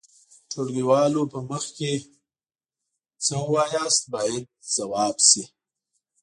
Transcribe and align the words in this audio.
د 0.03 0.03
ټولګيوالو 0.51 1.21
په 1.31 1.39
مخ 1.49 1.63
کې 1.77 1.93
څه 3.25 3.35
ووایئ 3.45 3.87
باید 4.13 4.45
ځواب 4.75 5.15
شي. 5.29 5.43